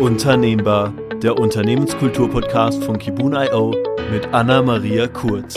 [0.00, 3.74] Unternehmbar, der Unternehmenskultur-Podcast von Kibun.io
[4.12, 5.56] mit Anna-Maria Kurz.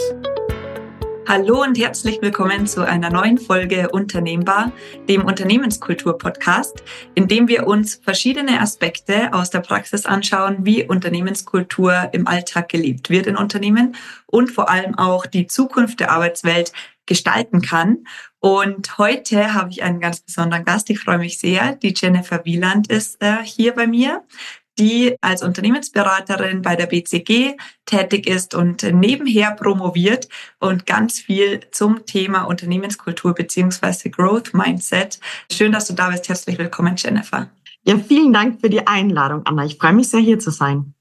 [1.28, 4.72] Hallo und herzlich willkommen zu einer neuen Folge Unternehmbar,
[5.10, 6.84] dem Unternehmenskultur-Podcast,
[7.16, 13.10] in dem wir uns verschiedene Aspekte aus der Praxis anschauen, wie Unternehmenskultur im Alltag gelebt
[13.10, 13.96] wird in Unternehmen
[14.26, 16.72] und vor allem auch die Zukunft der Arbeitswelt
[17.10, 18.06] gestalten kann.
[18.40, 20.90] Und heute habe ich einen ganz besonderen Gast.
[20.90, 21.76] Ich freue mich sehr.
[21.76, 24.24] Die Jennifer Wieland ist äh, hier bei mir,
[24.78, 32.06] die als Unternehmensberaterin bei der BCG tätig ist und nebenher promoviert und ganz viel zum
[32.06, 35.20] Thema Unternehmenskultur beziehungsweise Growth Mindset.
[35.52, 36.30] Schön, dass du da bist.
[36.30, 37.50] Herzlich willkommen, Jennifer.
[37.84, 39.66] Ja, vielen Dank für die Einladung, Anna.
[39.66, 40.94] Ich freue mich sehr, hier zu sein.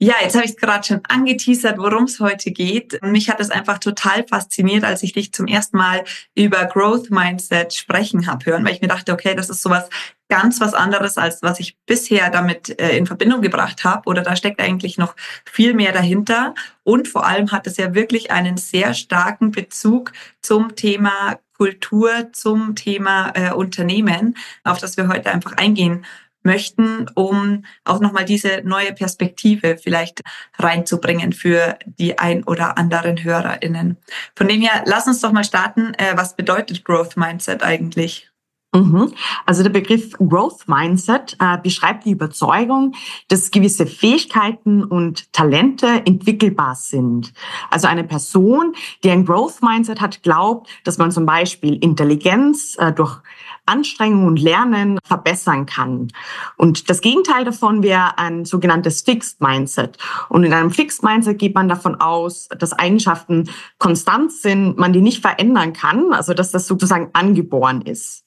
[0.00, 3.00] Ja, jetzt habe ich es gerade schon angeteasert, worum es heute geht.
[3.02, 7.72] Mich hat es einfach total fasziniert, als ich dich zum ersten Mal über Growth Mindset
[7.72, 9.88] sprechen habe hören, weil ich mir dachte, okay, das ist sowas
[10.28, 14.08] ganz was anderes, als was ich bisher damit äh, in Verbindung gebracht habe.
[14.08, 16.54] Oder da steckt eigentlich noch viel mehr dahinter.
[16.82, 22.74] Und vor allem hat es ja wirklich einen sehr starken Bezug zum Thema Kultur, zum
[22.74, 26.04] Thema äh, Unternehmen, auf das wir heute einfach eingehen
[26.44, 30.20] möchten, um auch nochmal diese neue Perspektive vielleicht
[30.58, 33.96] reinzubringen für die ein oder anderen HörerInnen.
[34.36, 35.94] Von dem her, lass uns doch mal starten.
[35.94, 38.30] Äh, was bedeutet Growth Mindset eigentlich?
[38.74, 39.12] Mhm.
[39.46, 42.94] Also der Begriff Growth Mindset äh, beschreibt die Überzeugung,
[43.28, 47.32] dass gewisse Fähigkeiten und Talente entwickelbar sind.
[47.70, 52.92] Also eine Person, die ein Growth Mindset hat, glaubt, dass man zum Beispiel Intelligenz äh,
[52.92, 53.20] durch
[53.66, 56.08] Anstrengung und Lernen verbessern kann.
[56.56, 59.98] Und das Gegenteil davon wäre ein sogenanntes Fixed Mindset.
[60.28, 65.00] Und in einem Fixed Mindset geht man davon aus, dass Eigenschaften konstant sind, man die
[65.00, 68.24] nicht verändern kann, also dass das sozusagen angeboren ist.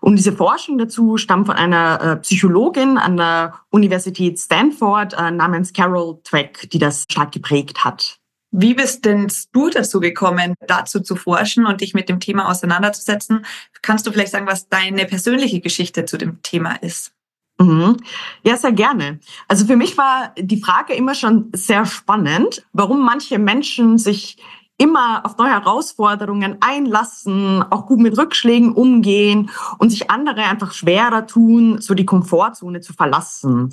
[0.00, 5.72] Und diese Forschung dazu stammt von einer äh, Psychologin an der Universität Stanford äh, namens
[5.72, 8.18] Carol Dweck, die das stark geprägt hat.
[8.56, 13.44] Wie bist denn du dazu gekommen, dazu zu forschen und dich mit dem Thema auseinanderzusetzen?
[13.82, 17.12] Kannst du vielleicht sagen, was deine persönliche Geschichte zu dem Thema ist?
[17.58, 17.96] Mhm.
[18.44, 19.18] Ja, sehr gerne.
[19.48, 24.36] Also für mich war die Frage immer schon sehr spannend, warum manche Menschen sich
[24.78, 31.26] immer auf neue Herausforderungen einlassen, auch gut mit Rückschlägen umgehen und sich andere einfach schwerer
[31.26, 33.72] tun, so die Komfortzone zu verlassen.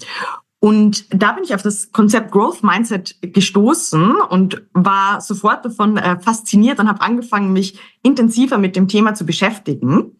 [0.63, 6.19] Und da bin ich auf das Konzept Growth Mindset gestoßen und war sofort davon äh,
[6.19, 10.17] fasziniert und habe angefangen, mich intensiver mit dem Thema zu beschäftigen.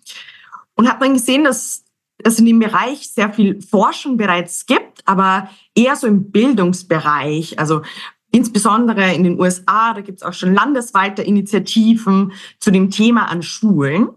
[0.74, 1.85] Und habe dann gesehen, dass
[2.24, 7.59] es in dem Bereich sehr viel Forschung bereits gibt, aber eher so im Bildungsbereich.
[7.59, 7.84] Also
[8.31, 13.44] insbesondere in den USA, da gibt es auch schon landesweite Initiativen zu dem Thema an
[13.44, 14.09] Schulen.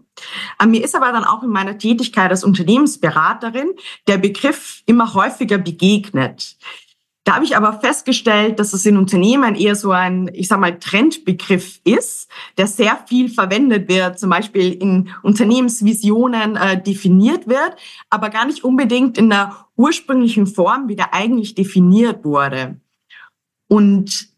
[0.59, 3.71] Äh, mir ist aber dann auch in meiner Tätigkeit als Unternehmensberaterin
[4.07, 6.57] der Begriff immer häufiger begegnet.
[7.25, 10.77] Da habe ich aber festgestellt, dass es in Unternehmen eher so ein, ich sag mal,
[10.77, 17.75] Trendbegriff ist, der sehr viel verwendet wird, zum Beispiel in Unternehmensvisionen äh, definiert wird,
[18.11, 22.79] aber gar nicht unbedingt in der ursprünglichen Form, wie der eigentlich definiert wurde.
[23.67, 24.29] Und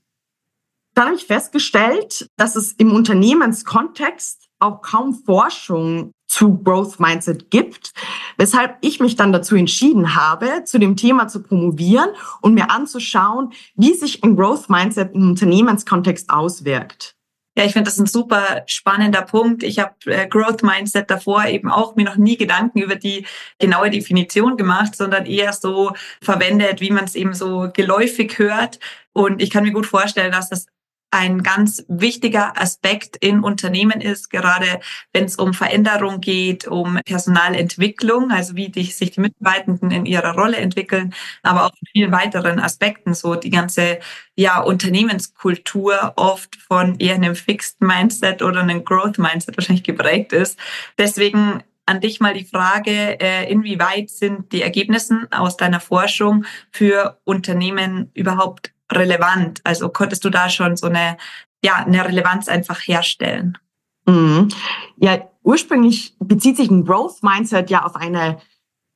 [0.93, 7.93] dann habe ich festgestellt, dass es im Unternehmenskontext auch kaum Forschung zu Growth Mindset gibt,
[8.37, 12.09] weshalb ich mich dann dazu entschieden habe, zu dem Thema zu promovieren
[12.41, 17.17] und mir anzuschauen, wie sich ein Growth Mindset im Unternehmenskontext auswirkt.
[17.57, 19.63] Ja, ich finde das ein super spannender Punkt.
[19.63, 23.25] Ich habe äh, Growth Mindset davor eben auch mir noch nie Gedanken über die
[23.57, 28.79] genaue Definition gemacht, sondern eher so verwendet, wie man es eben so geläufig hört.
[29.11, 30.67] Und ich kann mir gut vorstellen, dass das
[31.11, 34.79] ein ganz wichtiger Aspekt in Unternehmen ist, gerade
[35.13, 40.35] wenn es um Veränderung geht, um Personalentwicklung, also wie die, sich die Mitarbeitenden in ihrer
[40.35, 41.13] Rolle entwickeln,
[41.43, 43.99] aber auch in vielen weiteren Aspekten, so die ganze
[44.35, 50.59] ja, Unternehmenskultur oft von eher einem Fixed Mindset oder einem Growth Mindset wahrscheinlich geprägt ist.
[50.97, 57.17] Deswegen an dich mal die Frage, äh, inwieweit sind die Ergebnisse aus deiner Forschung für
[57.23, 59.61] Unternehmen überhaupt relevant?
[59.63, 61.17] Also konntest du da schon so eine,
[61.63, 63.57] ja, eine Relevanz einfach herstellen?
[64.05, 64.49] Mhm.
[64.97, 68.39] Ja, ursprünglich bezieht sich ein Growth Mindset ja auf eine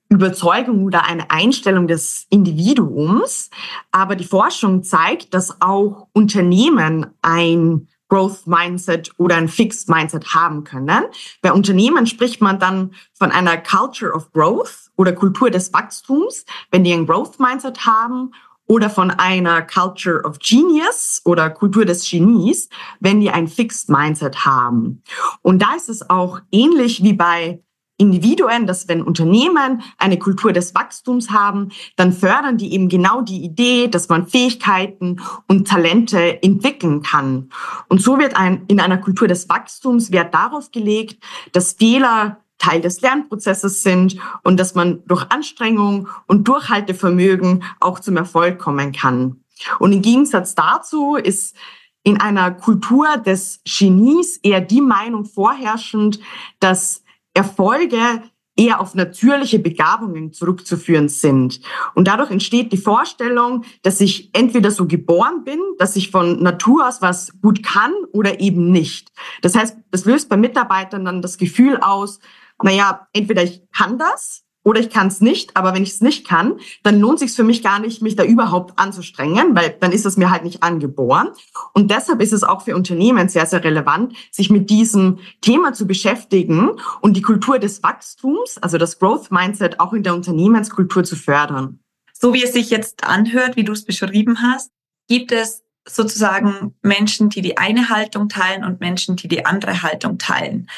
[0.09, 3.49] Überzeugung oder eine Einstellung des Individuums.
[3.91, 10.65] Aber die Forschung zeigt, dass auch Unternehmen ein Growth Mindset oder ein Fixed Mindset haben
[10.65, 11.05] können.
[11.41, 16.83] Bei Unternehmen spricht man dann von einer Culture of Growth oder Kultur des Wachstums, wenn
[16.83, 18.33] die ein Growth Mindset haben
[18.71, 22.69] oder von einer Culture of Genius oder Kultur des Genies,
[23.01, 25.03] wenn die ein Fixed Mindset haben.
[25.41, 27.61] Und da ist es auch ähnlich wie bei
[27.97, 33.43] Individuen, dass wenn Unternehmen eine Kultur des Wachstums haben, dann fördern die eben genau die
[33.43, 35.19] Idee, dass man Fähigkeiten
[35.49, 37.49] und Talente entwickeln kann.
[37.89, 41.21] Und so wird ein, in einer Kultur des Wachstums Wert darauf gelegt,
[41.51, 48.17] dass Fehler Teil des Lernprozesses sind und dass man durch Anstrengung und Durchhaltevermögen auch zum
[48.17, 49.43] Erfolg kommen kann.
[49.79, 51.55] Und im Gegensatz dazu ist
[52.03, 56.19] in einer Kultur des Genies eher die Meinung vorherrschend,
[56.59, 57.03] dass
[57.33, 58.23] Erfolge
[58.57, 61.61] eher auf natürliche Begabungen zurückzuführen sind.
[61.95, 66.87] Und dadurch entsteht die Vorstellung, dass ich entweder so geboren bin, dass ich von Natur
[66.87, 69.11] aus was gut kann oder eben nicht.
[69.41, 72.19] Das heißt, das löst bei Mitarbeitern dann das Gefühl aus,
[72.63, 76.27] naja, entweder ich kann das oder ich kann es nicht, aber wenn ich es nicht
[76.27, 80.05] kann, dann lohnt sich für mich gar nicht, mich da überhaupt anzustrengen, weil dann ist
[80.05, 81.29] es mir halt nicht angeboren.
[81.73, 85.87] Und deshalb ist es auch für Unternehmen sehr, sehr relevant, sich mit diesem Thema zu
[85.87, 91.15] beschäftigen und die Kultur des Wachstums, also das Growth Mindset, auch in der Unternehmenskultur zu
[91.15, 91.79] fördern.
[92.13, 94.69] So wie es sich jetzt anhört, wie du es beschrieben hast,
[95.07, 100.19] gibt es sozusagen Menschen, die die eine Haltung teilen und Menschen, die die andere Haltung
[100.19, 100.69] teilen.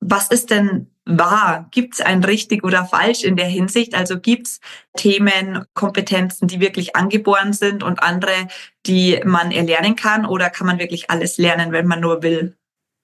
[0.00, 1.66] Was ist denn wahr?
[1.70, 3.94] Gibt es ein richtig oder falsch in der Hinsicht?
[3.94, 4.60] Also gibt es
[4.96, 8.48] Themen, Kompetenzen, die wirklich angeboren sind und andere,
[8.86, 10.26] die man erlernen kann?
[10.26, 12.56] Oder kann man wirklich alles lernen, wenn man nur will?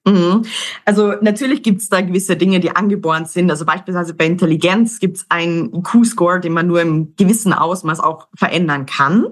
[0.07, 0.45] Mhm.
[0.85, 3.51] Also natürlich gibt es da gewisse Dinge, die angeboren sind.
[3.51, 8.29] Also beispielsweise bei Intelligenz gibt es einen IQ-Score, den man nur im gewissen Ausmaß auch
[8.37, 9.29] verändern kann.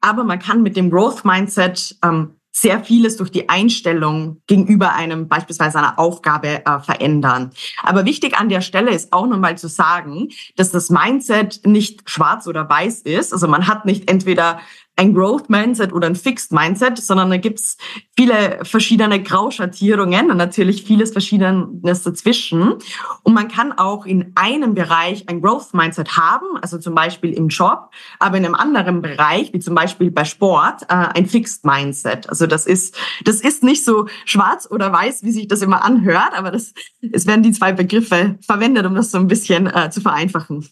[0.00, 5.28] Aber man kann mit dem Growth Mindset ähm, sehr vieles durch die Einstellung gegenüber einem
[5.28, 7.50] beispielsweise einer Aufgabe äh, verändern.
[7.82, 12.46] Aber wichtig an der Stelle ist auch nochmal zu sagen, dass das Mindset nicht schwarz
[12.46, 13.34] oder weiß ist.
[13.34, 14.60] Also man hat nicht entweder
[14.96, 17.76] ein Growth Mindset oder ein Fixed Mindset, sondern da gibt's
[18.16, 22.74] viele verschiedene Grauschattierungen und natürlich vieles Verschiedenes dazwischen.
[23.22, 27.48] Und man kann auch in einem Bereich ein Growth Mindset haben, also zum Beispiel im
[27.48, 32.28] Job, aber in einem anderen Bereich, wie zum Beispiel bei Sport, äh, ein Fixed Mindset.
[32.28, 36.32] Also das ist, das ist nicht so schwarz oder weiß, wie sich das immer anhört,
[36.34, 36.72] aber das,
[37.12, 40.66] es werden die zwei Begriffe verwendet, um das so ein bisschen äh, zu vereinfachen.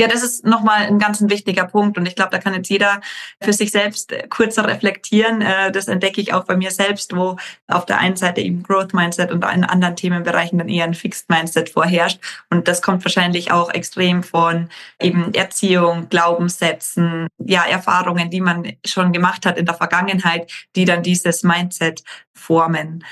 [0.00, 2.70] Ja, das ist nochmal ein ganz ein wichtiger Punkt und ich glaube, da kann jetzt
[2.70, 3.02] jeder
[3.42, 5.42] für sich selbst äh, kurzer reflektieren.
[5.42, 7.36] Äh, das entdecke ich auch bei mir selbst, wo
[7.68, 11.28] auf der einen Seite eben Growth Mindset und in anderen Themenbereichen dann eher ein Fixed
[11.28, 12.18] Mindset vorherrscht.
[12.48, 19.12] Und das kommt wahrscheinlich auch extrem von eben Erziehung, Glaubenssätzen, ja, Erfahrungen, die man schon
[19.12, 22.02] gemacht hat in der Vergangenheit, die dann dieses Mindset
[22.32, 23.04] formen.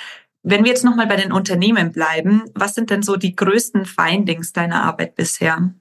[0.42, 4.54] Wenn wir jetzt nochmal bei den Unternehmen bleiben, was sind denn so die größten Findings
[4.54, 5.74] deiner Arbeit bisher?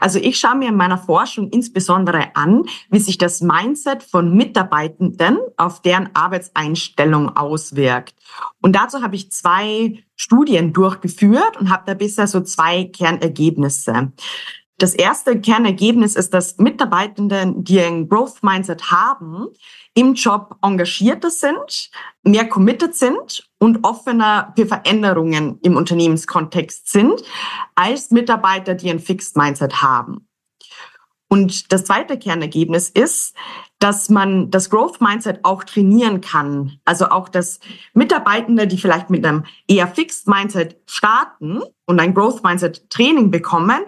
[0.00, 5.38] Also ich schaue mir in meiner Forschung insbesondere an, wie sich das Mindset von Mitarbeitenden
[5.56, 8.14] auf deren Arbeitseinstellung auswirkt.
[8.60, 14.12] Und dazu habe ich zwei Studien durchgeführt und habe da bisher so zwei Kernergebnisse.
[14.78, 19.48] Das erste Kernergebnis ist, dass Mitarbeitende, die ein Growth Mindset haben,
[19.94, 21.90] im Job engagierter sind,
[22.22, 27.22] mehr committed sind und offener für Veränderungen im Unternehmenskontext sind,
[27.76, 30.26] als Mitarbeiter, die ein Fixed Mindset haben.
[31.28, 33.36] Und das zweite Kernergebnis ist,
[33.78, 36.80] dass man das Growth Mindset auch trainieren kann.
[36.84, 37.60] Also auch, dass
[37.94, 43.80] Mitarbeitende, die vielleicht mit einem eher Fixed Mindset starten und ein Growth Mindset Training bekommen,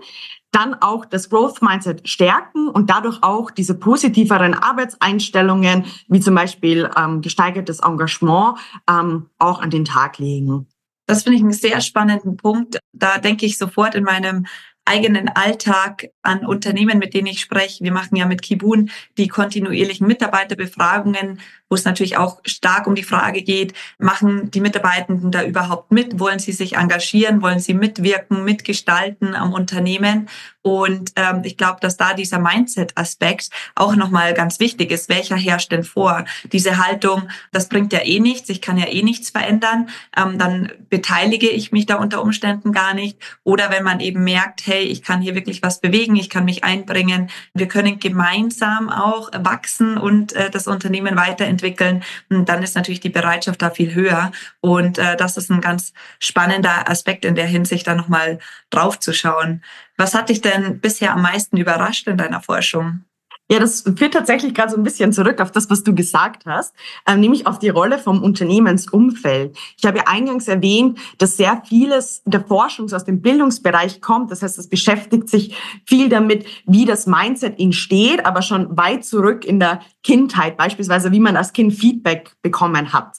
[0.52, 6.88] dann auch das Growth Mindset stärken und dadurch auch diese positiveren Arbeitseinstellungen, wie zum Beispiel
[6.96, 10.68] ähm, gesteigertes Engagement, ähm, auch an den Tag legen.
[11.06, 12.78] Das finde ich einen sehr spannenden Punkt.
[12.92, 14.46] Da denke ich sofort in meinem
[14.84, 17.84] eigenen Alltag an Unternehmen, mit denen ich spreche.
[17.84, 23.02] Wir machen ja mit Kibun die kontinuierlichen Mitarbeiterbefragungen, wo es natürlich auch stark um die
[23.02, 26.18] Frage geht, machen die Mitarbeitenden da überhaupt mit?
[26.18, 27.42] Wollen sie sich engagieren?
[27.42, 30.28] Wollen sie mitwirken, mitgestalten am Unternehmen?
[30.62, 35.08] Und ähm, ich glaube, dass da dieser Mindset-Aspekt auch nochmal ganz wichtig ist.
[35.08, 36.24] Welcher herrscht denn vor?
[36.52, 40.72] Diese Haltung, das bringt ja eh nichts, ich kann ja eh nichts verändern, ähm, dann
[40.88, 43.18] beteilige ich mich da unter Umständen gar nicht.
[43.42, 46.62] Oder wenn man eben merkt, hey, ich kann hier wirklich was bewegen, ich kann mich
[46.62, 53.08] einbringen, wir können gemeinsam auch wachsen und äh, das Unternehmen weiterentwickeln, dann ist natürlich die
[53.08, 54.30] Bereitschaft da viel höher.
[54.60, 58.38] Und äh, das ist ein ganz spannender Aspekt in der Hinsicht, da nochmal
[58.70, 59.62] drauf zu schauen.
[60.02, 63.04] Was hat dich denn bisher am meisten überrascht in deiner Forschung?
[63.48, 66.74] Ja, das führt tatsächlich gerade so ein bisschen zurück auf das, was du gesagt hast,
[67.06, 69.56] ähm, nämlich auf die Rolle vom Unternehmensumfeld.
[69.78, 74.32] Ich habe ja eingangs erwähnt, dass sehr vieles der Forschung aus dem Bildungsbereich kommt.
[74.32, 75.54] Das heißt, es beschäftigt sich
[75.86, 81.20] viel damit, wie das Mindset entsteht, aber schon weit zurück in der Kindheit, beispielsweise wie
[81.20, 83.18] man als Kind Feedback bekommen hat.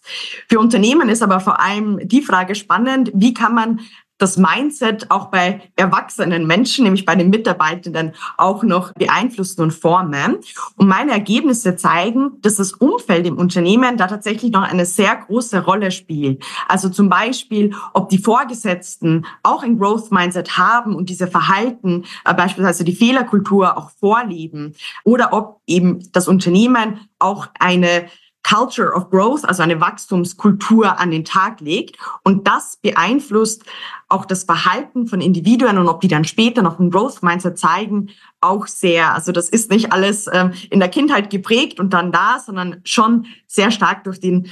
[0.49, 3.79] Für Unternehmen ist aber vor allem die Frage spannend, wie kann man
[4.23, 10.37] das Mindset auch bei erwachsenen Menschen, nämlich bei den Mitarbeitenden, auch noch beeinflussen und formen.
[10.77, 15.65] Und meine Ergebnisse zeigen, dass das Umfeld im Unternehmen da tatsächlich noch eine sehr große
[15.65, 16.43] Rolle spielt.
[16.69, 22.33] Also zum Beispiel, ob die Vorgesetzten auch ein Growth Mindset haben und diese Verhalten, äh,
[22.33, 28.05] beispielsweise die Fehlerkultur auch vorleben oder ob eben das Unternehmen auch eine
[28.43, 31.97] Culture of Growth, also eine Wachstumskultur an den Tag legt.
[32.23, 33.63] Und das beeinflusst
[34.09, 38.09] auch das Verhalten von Individuen und ob die dann später noch ein Growth Mindset zeigen,
[38.41, 39.13] auch sehr.
[39.13, 43.25] Also das ist nicht alles ähm, in der Kindheit geprägt und dann da, sondern schon
[43.47, 44.47] sehr stark durch den,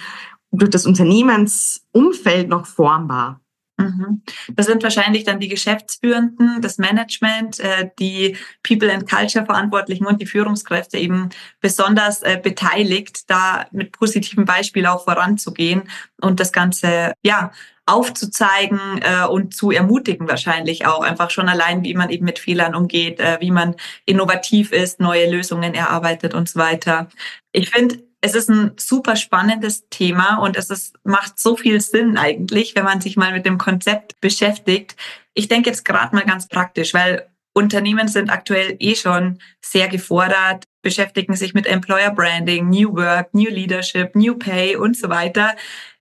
[0.51, 3.41] durch das Unternehmensumfeld noch formbar.
[3.77, 4.21] Mhm.
[4.53, 10.21] Das sind wahrscheinlich dann die Geschäftsführenden, das Management, äh, die People and Culture Verantwortlichen und
[10.21, 15.83] die Führungskräfte eben besonders äh, beteiligt, da mit positiven Beispielen auch voranzugehen
[16.21, 17.51] und das Ganze, ja,
[17.87, 22.75] aufzuzeigen äh, und zu ermutigen wahrscheinlich auch einfach schon allein, wie man eben mit Fehlern
[22.75, 23.75] umgeht, wie man
[24.05, 27.09] innovativ ist, neue Lösungen erarbeitet und so weiter.
[27.51, 32.17] Ich finde, es ist ein super spannendes Thema und es ist, macht so viel Sinn
[32.17, 34.95] eigentlich, wenn man sich mal mit dem Konzept beschäftigt.
[35.33, 40.65] Ich denke jetzt gerade mal ganz praktisch, weil Unternehmen sind aktuell eh schon sehr gefordert,
[40.83, 45.55] beschäftigen sich mit Employer Branding, New Work, New Leadership, New Pay und so weiter.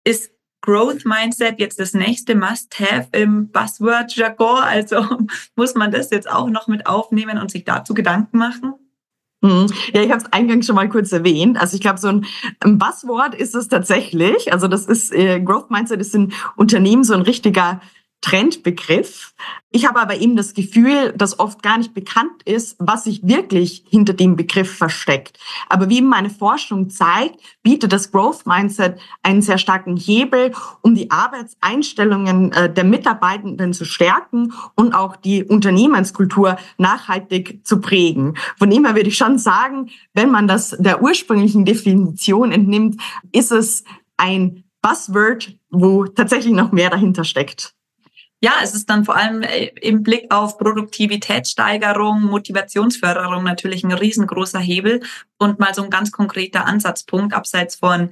[0.05, 4.63] Ist Growth Mindset jetzt das nächste Must-Have im Buzzword-Jargon?
[4.63, 5.07] Also
[5.57, 8.75] muss man das jetzt auch noch mit aufnehmen und sich dazu Gedanken machen?
[9.43, 9.67] Mhm.
[9.95, 11.59] Ja, ich habe es eingangs schon mal kurz erwähnt.
[11.59, 12.27] Also ich glaube, so ein,
[12.61, 14.53] ein Buzzword ist es tatsächlich.
[14.53, 17.81] Also das ist äh, Growth Mindset ist in Unternehmen so ein richtiger
[18.21, 19.35] Trendbegriff.
[19.71, 23.85] Ich habe aber eben das Gefühl, dass oft gar nicht bekannt ist, was sich wirklich
[23.89, 25.39] hinter dem Begriff versteckt.
[25.69, 31.11] Aber wie meine Forschung zeigt, bietet das Growth Mindset einen sehr starken Hebel, um die
[31.11, 38.37] Arbeitseinstellungen äh, der Mitarbeitenden zu stärken und auch die Unternehmenskultur nachhaltig zu prägen.
[38.59, 43.01] Von dem her würde ich schon sagen, wenn man das der ursprünglichen Definition entnimmt,
[43.33, 43.85] ist es
[44.17, 47.75] ein Buzzword, wo tatsächlich noch mehr dahinter steckt.
[48.43, 54.59] Ja, es ist dann vor allem äh, im Blick auf Produktivitätssteigerung, Motivationsförderung natürlich ein riesengroßer
[54.59, 55.03] Hebel
[55.39, 58.11] und mal so ein ganz konkreter Ansatzpunkt abseits von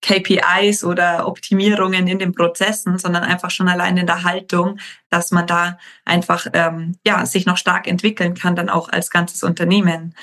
[0.00, 4.78] KPIs oder Optimierungen in den Prozessen, sondern einfach schon allein in der Haltung,
[5.10, 9.42] dass man da einfach ähm, ja sich noch stark entwickeln kann, dann auch als ganzes
[9.44, 10.14] Unternehmen.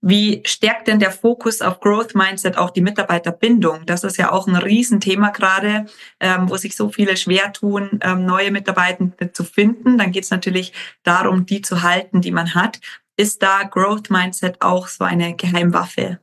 [0.00, 3.84] Wie stärkt denn der Fokus auf Growth Mindset auch die Mitarbeiterbindung?
[3.84, 5.86] Das ist ja auch ein Riesenthema gerade,
[6.20, 9.98] ähm, wo sich so viele schwer tun, ähm, neue Mitarbeitende zu finden.
[9.98, 12.80] Dann geht es natürlich darum, die zu halten, die man hat.
[13.16, 16.20] Ist da Growth Mindset auch so eine Geheimwaffe?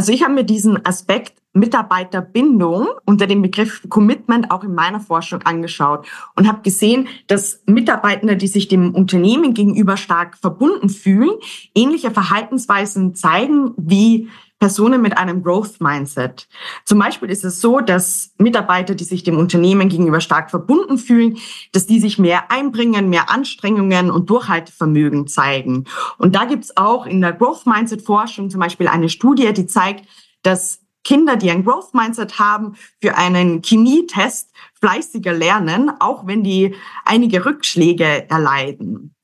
[0.00, 5.42] Also ich habe mir diesen Aspekt Mitarbeiterbindung unter dem Begriff Commitment auch in meiner Forschung
[5.42, 11.32] angeschaut und habe gesehen, dass Mitarbeitende, die sich dem Unternehmen gegenüber stark verbunden fühlen,
[11.74, 16.46] ähnliche Verhaltensweisen zeigen wie Personen mit einem Growth Mindset.
[16.84, 21.38] Zum Beispiel ist es so, dass Mitarbeiter, die sich dem Unternehmen gegenüber stark verbunden fühlen,
[21.72, 25.86] dass die sich mehr einbringen, mehr Anstrengungen und Durchhaltevermögen zeigen.
[26.18, 30.06] Und da gibt's auch in der Growth Mindset Forschung zum Beispiel eine Studie, die zeigt,
[30.42, 36.74] dass Kinder, die ein Growth Mindset haben, für einen Chemietest fleißiger lernen, auch wenn die
[37.06, 39.14] einige Rückschläge erleiden.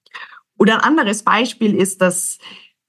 [0.58, 2.38] Oder ein anderes Beispiel ist, dass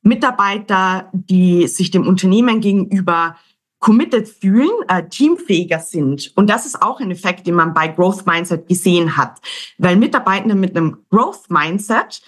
[0.07, 3.35] Mitarbeiter, die sich dem Unternehmen gegenüber
[3.79, 6.31] committed fühlen, äh, teamfähiger sind.
[6.35, 9.39] Und das ist auch ein Effekt, den man bei Growth Mindset gesehen hat.
[9.77, 12.21] Weil Mitarbeitende mit einem Growth Mindset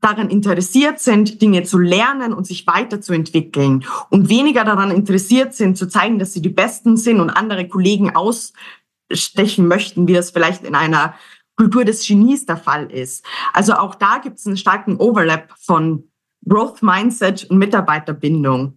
[0.00, 5.86] daran interessiert sind, Dinge zu lernen und sich weiterzuentwickeln und weniger daran interessiert sind, zu
[5.88, 10.74] zeigen, dass sie die Besten sind und andere Kollegen ausstechen möchten, wie das vielleicht in
[10.74, 11.14] einer
[11.56, 13.24] Kultur des Genies der Fall ist.
[13.52, 16.10] Also auch da gibt es einen starken Overlap von
[16.48, 18.76] Growth Mindset und Mitarbeiterbindung.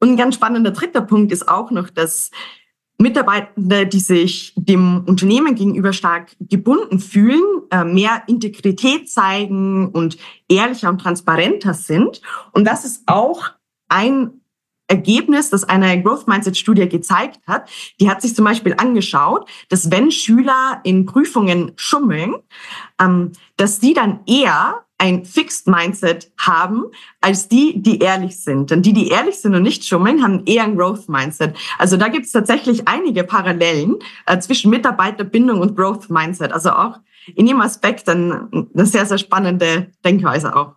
[0.00, 2.30] Und ein ganz spannender dritter Punkt ist auch noch, dass
[2.98, 10.16] Mitarbeitende, die sich dem Unternehmen gegenüber stark gebunden fühlen, äh, mehr Integrität zeigen und
[10.48, 12.22] ehrlicher und transparenter sind.
[12.52, 13.50] Und das ist auch
[13.88, 14.40] ein
[14.88, 17.68] Ergebnis, das eine Growth Mindset Studie gezeigt hat.
[18.00, 22.36] Die hat sich zum Beispiel angeschaut, dass wenn Schüler in Prüfungen schummeln,
[23.00, 26.84] ähm, dass die dann eher ein Fixed Mindset haben,
[27.20, 28.70] als die, die ehrlich sind.
[28.70, 31.54] Denn die, die ehrlich sind und nicht schummeln, haben eher ein Growth Mindset.
[31.78, 36.52] Also da gibt es tatsächlich einige Parallelen äh, zwischen Mitarbeiterbindung und Growth Mindset.
[36.52, 36.98] Also auch
[37.34, 40.76] in dem Aspekt ein, eine sehr, sehr spannende Denkweise auch.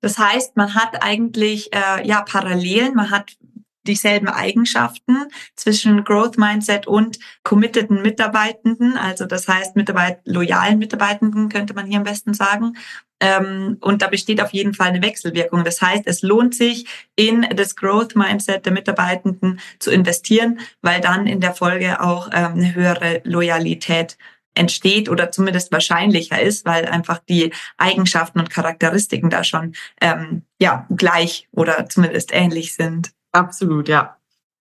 [0.00, 3.38] Das heißt, man hat eigentlich äh, ja Parallelen, man hat
[3.86, 5.16] dieselben Eigenschaften
[5.56, 11.98] zwischen Growth Mindset und committeden Mitarbeitenden, also das heißt Mitarbeit loyalen Mitarbeitenden könnte man hier
[11.98, 12.74] am besten sagen.
[13.20, 15.64] Ähm, und da besteht auf jeden Fall eine Wechselwirkung.
[15.64, 16.86] Das heißt, es lohnt sich,
[17.16, 22.54] in das Growth Mindset der Mitarbeitenden zu investieren, weil dann in der Folge auch ähm,
[22.54, 24.18] eine höhere Loyalität
[24.54, 30.86] entsteht oder zumindest wahrscheinlicher ist, weil einfach die Eigenschaften und Charakteristiken da schon ähm, ja
[30.90, 33.12] gleich oder zumindest ähnlich sind.
[33.34, 34.16] Absolut, ja.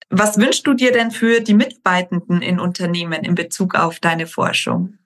[0.09, 4.97] Was wünschst du dir denn für die Mitarbeitenden in Unternehmen in Bezug auf deine Forschung?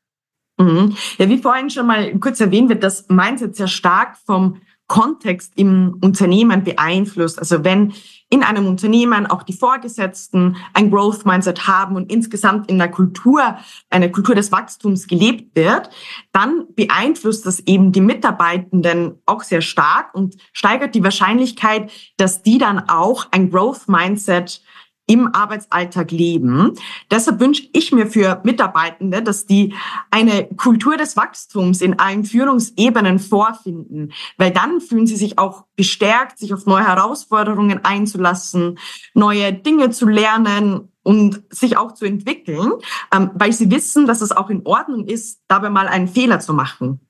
[0.57, 0.95] Mhm.
[1.17, 5.97] Ja, wie vorhin schon mal kurz erwähnt wird, das Mindset sehr stark vom Kontext im
[6.01, 7.39] Unternehmen beeinflusst.
[7.39, 7.93] Also wenn
[8.29, 13.57] in einem Unternehmen auch die Vorgesetzten ein Growth Mindset haben und insgesamt in der Kultur,
[13.89, 15.89] eine Kultur des Wachstums gelebt wird,
[16.33, 22.57] dann beeinflusst das eben die Mitarbeitenden auch sehr stark und steigert die Wahrscheinlichkeit, dass die
[22.57, 24.61] dann auch ein Growth Mindset
[25.07, 26.73] im Arbeitsalltag leben.
[27.09, 29.73] Deshalb wünsche ich mir für Mitarbeitende, dass die
[30.11, 36.37] eine Kultur des Wachstums in allen Führungsebenen vorfinden, weil dann fühlen sie sich auch bestärkt,
[36.37, 38.77] sich auf neue Herausforderungen einzulassen,
[39.13, 42.73] neue Dinge zu lernen und sich auch zu entwickeln,
[43.13, 46.53] ähm, weil sie wissen, dass es auch in Ordnung ist, dabei mal einen Fehler zu
[46.53, 47.06] machen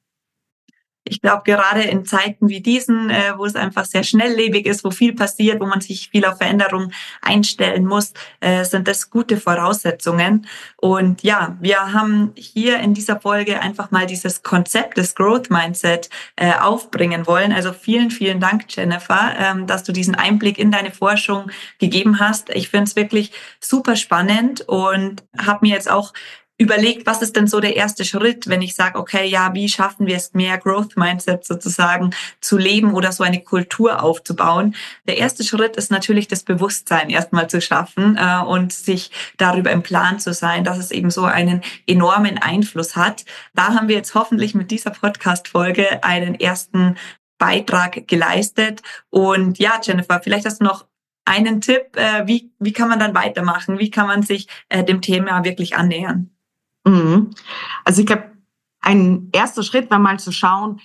[1.10, 4.92] ich glaube, gerade in Zeiten wie diesen, äh, wo es einfach sehr schnelllebig ist, wo
[4.92, 10.48] viel passiert, wo man sich viel auf Veränderung einstellen muss, äh, sind das gute Voraussetzungen.
[10.78, 16.10] Und ja, wir haben hier in dieser Folge einfach mal dieses Konzept des Growth Mindset
[16.36, 17.52] äh, aufbringen wollen.
[17.52, 21.50] Also vielen, vielen Dank, Jennifer, ähm, dass du diesen Einblick in deine Forschung
[21.80, 22.50] gegeben hast.
[22.50, 26.14] Ich finde es wirklich super spannend und habe mir jetzt auch
[26.58, 30.08] überlegt, was ist denn so der erste Schritt, wenn ich sage, okay, ja, wie schaffen
[30.08, 32.12] wir es, mehr Growth Mindset sozusagen
[32.42, 34.76] zu leben oder so eine Kultur aufzubauen?
[35.08, 39.84] Der erste Schritt ist natürlich das Bewusstsein erstmal zu schaffen äh, und sich darüber im
[39.84, 43.26] Plan zu sein, dass es eben so einen enormen Einfluss hat.
[43.54, 46.98] Da haben wir jetzt hoffentlich mit dieser Podcast-Folge einen ersten
[47.38, 48.82] Beitrag geleistet.
[49.12, 50.88] Und ja, Jennifer, vielleicht hast du noch
[51.26, 53.78] einen Tipp, äh, wie, wie kann man dann weitermachen?
[53.78, 56.32] Wie kann man sich äh, dem Thema wirklich annähern?
[56.88, 57.32] Mhm.
[57.84, 58.32] Also ich glaube,
[58.80, 60.80] ein erster Schritt war mal zu schauen,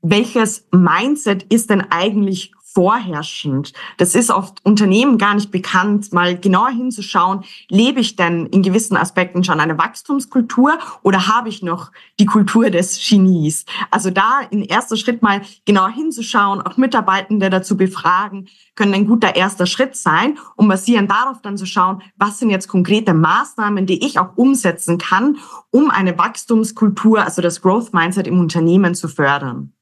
[0.00, 3.72] welches Mindset ist denn eigentlich vorherrschend.
[3.98, 8.96] Das ist oft Unternehmen gar nicht bekannt, mal genauer hinzuschauen, lebe ich denn in gewissen
[8.96, 13.64] Aspekten schon eine Wachstumskultur oder habe ich noch die Kultur des Genies?
[13.90, 19.36] Also da in erster Schritt mal genauer hinzuschauen, auch Mitarbeitende dazu befragen, können ein guter
[19.36, 24.04] erster Schritt sein, um basierend darauf dann zu schauen, was sind jetzt konkrete Maßnahmen, die
[24.04, 25.38] ich auch umsetzen kann,
[25.70, 29.72] um eine Wachstumskultur, also das Growth Mindset im Unternehmen zu fördern.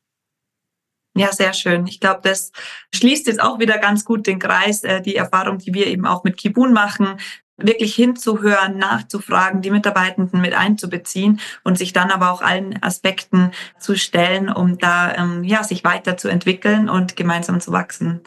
[1.14, 1.87] Ja, sehr schön.
[1.87, 2.53] Ich glaube, das
[2.94, 6.23] schließt jetzt auch wieder ganz gut den Kreis, äh, die Erfahrung, die wir eben auch
[6.23, 7.16] mit Kibun machen,
[7.57, 13.96] wirklich hinzuhören, nachzufragen, die Mitarbeitenden mit einzubeziehen und sich dann aber auch allen Aspekten zu
[13.96, 18.23] stellen, um da ähm, ja sich weiterzuentwickeln und gemeinsam zu wachsen.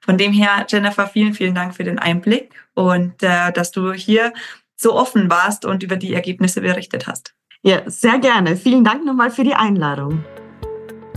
[0.00, 4.32] Von dem her, Jennifer, vielen, vielen Dank für den Einblick und äh, dass du hier
[4.76, 7.34] so offen warst und über die Ergebnisse berichtet hast.
[7.62, 8.56] Ja, sehr gerne.
[8.56, 10.22] Vielen Dank nochmal für die Einladung.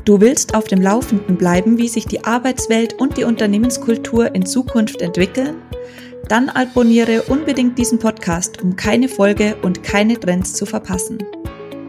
[0.08, 5.02] Du willst auf dem Laufenden bleiben, wie sich die Arbeitswelt und die Unternehmenskultur in Zukunft
[5.02, 5.62] entwickeln?
[6.30, 11.18] Dann abonniere unbedingt diesen Podcast, um keine Folge und keine Trends zu verpassen.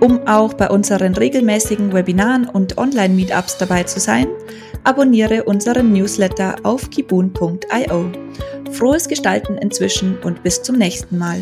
[0.00, 4.26] Um auch bei unseren regelmäßigen Webinaren und Online-Meetups dabei zu sein,
[4.83, 8.11] abonniere unseren Newsletter auf kibun.io.
[8.72, 11.40] Frohes Gestalten inzwischen und bis zum nächsten Mal.